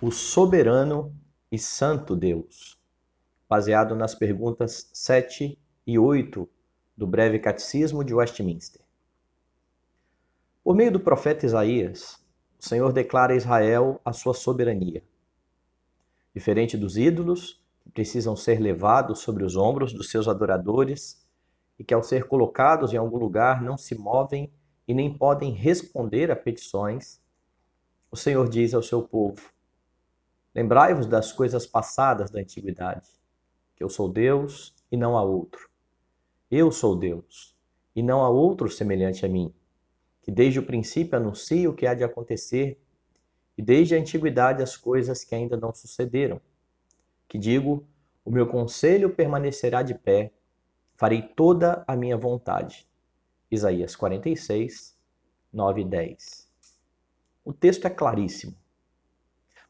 [0.00, 1.14] o soberano
[1.50, 2.78] e santo Deus,
[3.48, 6.46] baseado nas perguntas 7 e 8
[6.94, 8.82] do breve catecismo de Westminster.
[10.62, 12.22] Por meio do profeta Isaías,
[12.60, 15.02] o Senhor declara a Israel a sua soberania.
[16.34, 21.26] Diferente dos ídolos, que precisam ser levados sobre os ombros dos seus adoradores
[21.78, 24.52] e que, ao ser colocados em algum lugar, não se movem
[24.86, 27.18] e nem podem responder a petições,
[28.10, 29.55] o Senhor diz ao seu povo:
[30.56, 33.10] Lembrai-vos das coisas passadas da antiguidade,
[33.74, 35.68] que eu sou Deus e não há outro.
[36.50, 37.54] Eu sou Deus
[37.94, 39.52] e não há outro semelhante a mim,
[40.22, 42.80] que desde o princípio anuncio o que há de acontecer
[43.58, 46.40] e desde a antiguidade as coisas que ainda não sucederam.
[47.28, 47.86] Que digo:
[48.24, 50.32] o meu conselho permanecerá de pé,
[50.94, 52.88] farei toda a minha vontade.
[53.50, 54.96] Isaías 46,
[55.52, 56.50] 9 e 10.
[57.44, 58.56] O texto é claríssimo.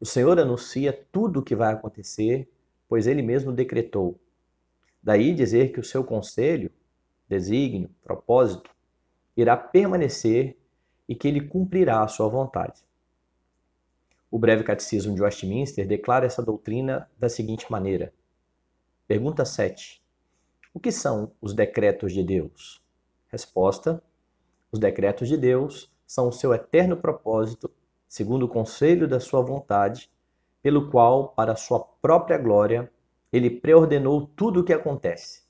[0.00, 2.50] O Senhor anuncia tudo o que vai acontecer,
[2.88, 4.18] pois ele mesmo decretou.
[5.02, 6.70] Daí dizer que o seu conselho,
[7.28, 8.70] desígnio, propósito,
[9.36, 10.56] irá permanecer
[11.06, 12.82] e que ele cumprirá a sua vontade.
[14.30, 18.10] O breve catecismo de Westminster declara essa doutrina da seguinte maneira:
[19.06, 20.02] Pergunta 7.
[20.72, 22.80] O que são os decretos de Deus?
[23.28, 24.02] Resposta:
[24.72, 27.70] Os decretos de Deus são o seu eterno propósito
[28.10, 30.10] segundo o conselho da sua vontade,
[30.60, 32.92] pelo qual, para sua própria glória,
[33.32, 35.44] ele preordenou tudo o que acontece.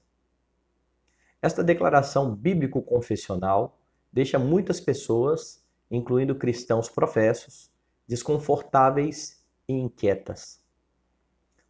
[1.41, 3.79] Esta declaração bíblico-confessional
[4.13, 7.71] deixa muitas pessoas, incluindo cristãos professos,
[8.07, 10.63] desconfortáveis e inquietas.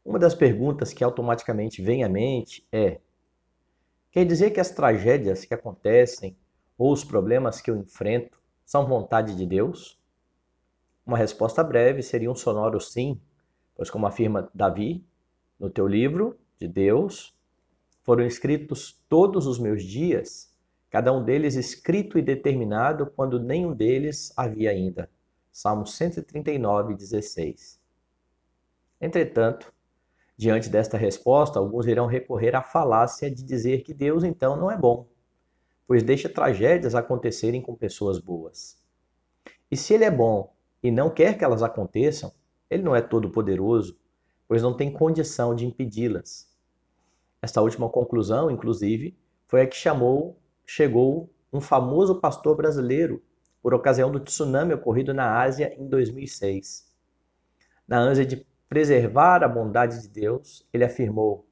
[0.05, 2.99] Uma das perguntas que automaticamente vem à mente é:
[4.11, 6.37] quer dizer que as tragédias que acontecem
[6.77, 10.00] ou os problemas que eu enfrento são vontade de Deus?
[11.11, 13.21] Uma resposta breve seria um sonoro sim,
[13.75, 15.05] pois, como afirma Davi
[15.59, 17.37] no teu livro de Deus,
[18.05, 20.55] foram escritos todos os meus dias,
[20.89, 25.11] cada um deles escrito e determinado quando nenhum deles havia ainda.
[25.51, 27.81] Salmo 139, 16.
[29.01, 29.75] Entretanto,
[30.37, 34.79] diante desta resposta, alguns irão recorrer à falácia de dizer que Deus então não é
[34.79, 35.09] bom,
[35.89, 38.81] pois deixa tragédias acontecerem com pessoas boas.
[39.69, 42.33] E se ele é bom e não quer que elas aconteçam,
[42.69, 43.99] ele não é todo-poderoso,
[44.49, 46.49] pois não tem condição de impedi-las.
[47.43, 53.23] Esta última conclusão, inclusive, foi a que chamou, chegou um famoso pastor brasileiro
[53.63, 56.89] por ocasião do tsunami ocorrido na Ásia em 2006.
[57.87, 61.47] Na ânsia de preservar a bondade de Deus, ele afirmou: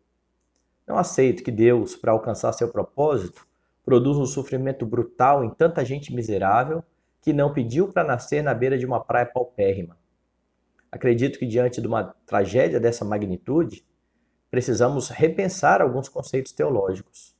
[0.87, 3.47] Não aceito que Deus, para alcançar seu propósito,
[3.85, 6.85] produza um sofrimento brutal em tanta gente miserável
[7.21, 9.97] que não pediu para nascer na beira de uma praia paupérrima.
[10.91, 13.85] Acredito que, diante de uma tragédia dessa magnitude,
[14.51, 17.37] precisamos repensar alguns conceitos teológicos.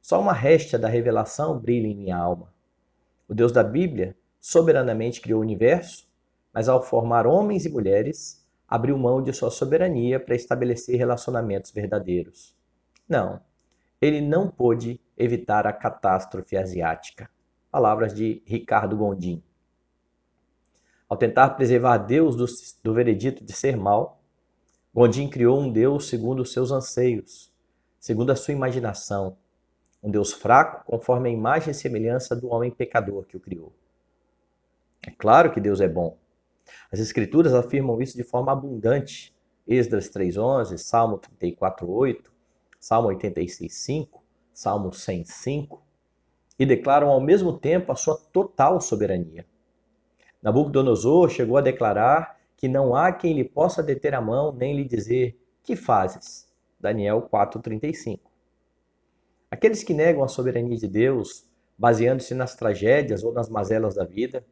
[0.00, 2.52] Só uma réstia da revelação brilha em minha alma.
[3.28, 6.08] O Deus da Bíblia soberanamente criou o universo,
[6.52, 12.56] mas ao formar homens e mulheres, abriu mão de sua soberania para estabelecer relacionamentos verdadeiros.
[13.08, 13.40] Não,
[14.00, 17.28] ele não pôde evitar a catástrofe asiática.
[17.70, 19.42] Palavras de Ricardo Gondim.
[21.08, 22.46] Ao tentar preservar Deus do,
[22.82, 24.20] do veredito de ser mal,
[24.92, 27.52] Gondim criou um Deus segundo os seus anseios,
[28.00, 29.36] segundo a sua imaginação,
[30.02, 33.72] um Deus fraco conforme a imagem e semelhança do homem pecador que o criou.
[35.06, 36.18] É claro que Deus é bom.
[36.90, 39.34] As Escrituras afirmam isso de forma abundante.
[39.66, 42.24] Esdras 3.11, Salmo 34.8,
[42.80, 44.08] Salmo 86.5,
[44.52, 45.89] Salmo 105
[46.60, 49.46] e declaram ao mesmo tempo a sua total soberania.
[50.42, 54.84] Nabucodonosor chegou a declarar que não há quem lhe possa deter a mão nem lhe
[54.84, 56.46] dizer: Que fazes?
[56.78, 58.20] Daniel 4:35.
[59.50, 61.46] Aqueles que negam a soberania de Deus,
[61.78, 64.44] baseando-se nas tragédias ou nas mazelas da vida,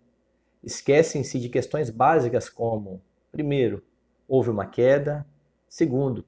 [0.65, 3.85] esquecem-se de questões básicas como: primeiro,
[4.27, 5.27] houve uma queda,
[5.69, 6.25] segundo,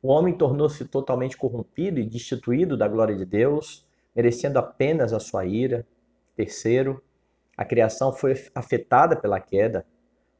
[0.00, 3.85] o homem tornou-se totalmente corrompido e destituído da glória de Deus,
[4.16, 5.86] merecendo apenas a sua ira.
[6.34, 7.04] Terceiro,
[7.54, 9.84] a criação foi afetada pela queda.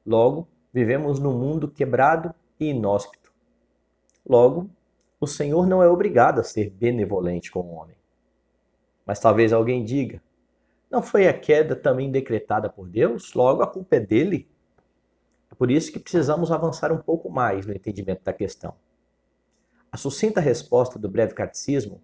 [0.04, 3.30] Logo, vivemos num mundo quebrado e inóspito.
[4.26, 4.70] Logo,
[5.20, 7.96] o Senhor não é obrigado a ser benevolente com o homem.
[9.04, 10.22] Mas talvez alguém diga:
[10.90, 13.34] não foi a queda também decretada por Deus?
[13.34, 14.48] Logo, a culpa é dele?
[15.50, 18.74] É por isso que precisamos avançar um pouco mais no entendimento da questão.
[19.92, 22.02] A sucinta resposta do breve catecismo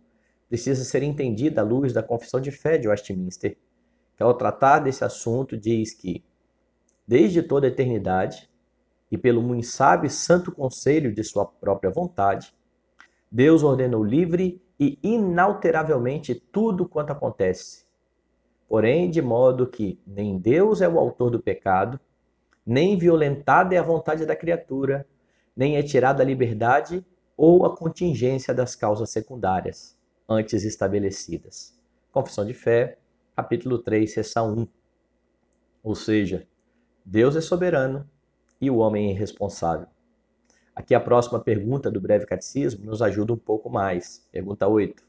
[0.52, 3.56] precisa ser entendida à luz da Confissão de Fé de Westminster,
[4.14, 6.22] que ao tratar desse assunto diz que,
[7.08, 8.50] desde toda a eternidade,
[9.10, 12.54] e pelo muito sábio e santo conselho de sua própria vontade,
[13.30, 17.86] Deus ordenou livre e inalteravelmente tudo quanto acontece.
[18.68, 21.98] Porém, de modo que nem Deus é o autor do pecado,
[22.66, 25.08] nem violentada é a vontade da criatura,
[25.56, 27.02] nem é tirada a liberdade
[27.38, 29.96] ou a contingência das causas secundárias
[30.28, 31.78] antes estabelecidas.
[32.10, 32.98] Confissão de Fé,
[33.34, 34.68] capítulo 3, seção 1.
[35.82, 36.46] Ou seja,
[37.04, 38.08] Deus é soberano
[38.60, 39.86] e o homem é irresponsável.
[40.74, 44.26] Aqui a próxima pergunta do breve catecismo nos ajuda um pouco mais.
[44.30, 45.02] Pergunta 8.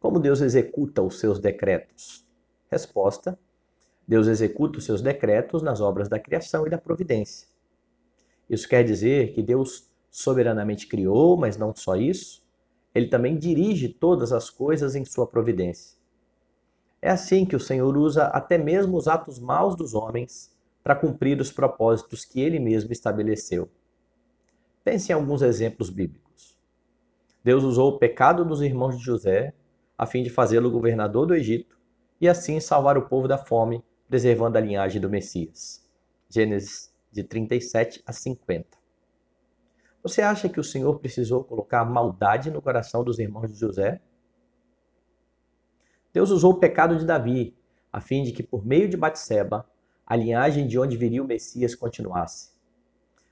[0.00, 2.26] Como Deus executa os seus decretos?
[2.70, 3.38] Resposta:
[4.08, 7.46] Deus executa os seus decretos nas obras da criação e da providência.
[8.48, 12.42] Isso quer dizer que Deus soberanamente criou, mas não só isso,
[12.94, 15.98] ele também dirige todas as coisas em sua providência.
[17.02, 21.40] É assim que o Senhor usa até mesmo os atos maus dos homens para cumprir
[21.40, 23.68] os propósitos que ele mesmo estabeleceu.
[24.84, 26.56] Pense em alguns exemplos bíblicos.
[27.42, 29.54] Deus usou o pecado dos irmãos de José
[29.96, 31.78] a fim de fazê-lo governador do Egito
[32.20, 35.86] e assim salvar o povo da fome, preservando a linhagem do Messias.
[36.28, 38.79] Gênesis de 37 a 50.
[40.02, 44.00] Você acha que o Senhor precisou colocar maldade no coração dos irmãos de José?
[46.12, 47.54] Deus usou o pecado de Davi,
[47.92, 49.68] a fim de que, por meio de Batseba,
[50.06, 52.50] a linhagem de onde viria o Messias continuasse.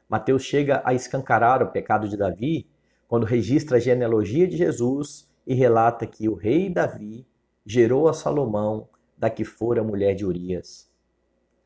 [0.09, 2.69] Mateus chega a escancarar o pecado de Davi
[3.09, 7.27] quando registra a genealogia de Jesus e relata que o rei Davi
[7.65, 10.89] gerou a Salomão da que fora mulher de Urias.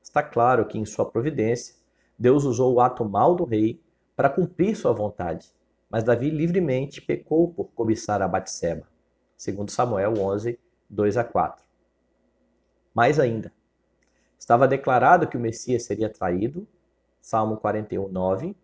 [0.01, 1.75] Está claro que, em sua providência,
[2.17, 3.82] Deus usou o ato mau do rei
[4.17, 5.53] para cumprir sua vontade.
[5.91, 8.87] Mas Davi livremente pecou por cobiçar a Batseba.
[9.37, 11.63] Segundo Samuel 11, 2 a 4.
[12.95, 13.53] Mais ainda,
[14.39, 16.67] estava declarado que o Messias seria traído,
[17.21, 18.57] Salmo 41, 9,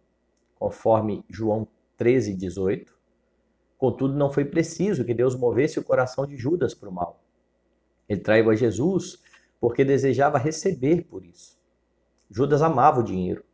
[0.59, 1.67] conforme João
[1.97, 2.97] 13, 18.
[3.77, 7.23] Contudo, não foi preciso que Deus movesse o coração de Judas para o mal.
[8.09, 9.23] Ele traiu a Jesus
[9.61, 11.59] porque desejava receber por isso.
[12.31, 13.45] Judas amava o dinheiro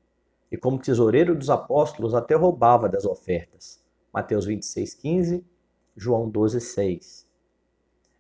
[0.50, 3.82] e como tesoureiro dos apóstolos até roubava das ofertas.
[4.12, 5.44] Mateus 26, 15,
[5.96, 7.26] João 12, 6.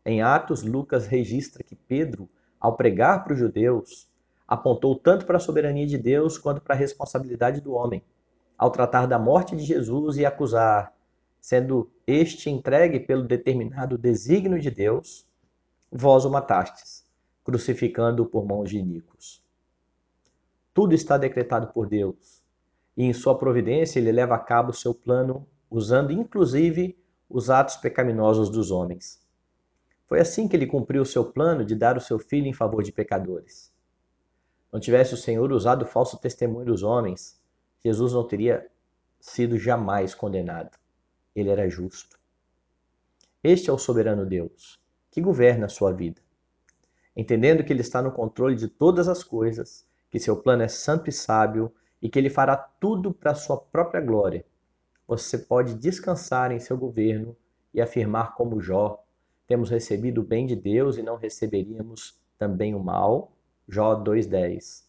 [0.04, 2.28] Em Atos, Lucas registra que Pedro,
[2.60, 4.08] ao pregar para os judeus,
[4.46, 8.02] apontou tanto para a soberania de Deus quanto para a responsabilidade do homem,
[8.56, 10.92] ao tratar da morte de Jesus e acusar,
[11.40, 15.26] sendo este entregue pelo determinado desígnio de Deus,
[15.92, 17.06] vós o matastes,
[17.44, 19.43] crucificando-o por mãos de iníquos.
[20.74, 22.42] Tudo está decretado por Deus.
[22.96, 26.98] E em sua providência ele leva a cabo o seu plano, usando inclusive
[27.30, 29.24] os atos pecaminosos dos homens.
[30.06, 32.82] Foi assim que ele cumpriu o seu plano de dar o seu filho em favor
[32.82, 33.72] de pecadores.
[34.72, 37.40] Não tivesse o Senhor usado o falso testemunho dos homens,
[37.84, 38.66] Jesus não teria
[39.20, 40.76] sido jamais condenado.
[41.34, 42.18] Ele era justo.
[43.42, 44.80] Este é o soberano Deus,
[45.10, 46.20] que governa a sua vida.
[47.16, 51.10] Entendendo que ele está no controle de todas as coisas, que seu plano é santo
[51.10, 54.46] e sábio e que ele fará tudo para sua própria glória.
[55.08, 57.36] Você pode descansar em seu governo
[57.74, 59.02] e afirmar como Jó:
[59.44, 63.32] temos recebido o bem de Deus e não receberíamos também o mal.
[63.68, 64.84] Jó 2:10.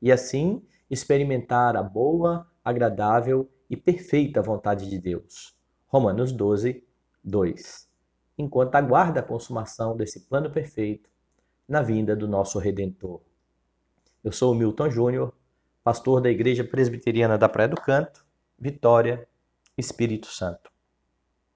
[0.00, 5.54] E assim experimentar a boa, agradável e perfeita vontade de Deus.
[5.86, 6.82] Romanos 12,
[7.22, 7.90] 2.
[8.38, 11.10] Enquanto aguarda a consumação desse plano perfeito
[11.68, 13.20] na vinda do nosso Redentor.
[14.24, 15.34] Eu sou o Milton Júnior,
[15.84, 18.24] pastor da Igreja Presbiteriana da Praia do Canto,
[18.58, 19.28] Vitória,
[19.76, 20.71] Espírito Santo.